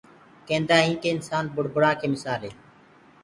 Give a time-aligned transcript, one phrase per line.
[0.47, 2.51] ڪيندآ هينٚ ڪي انسآن بُڙبُرآ ڪي مسآل هي۔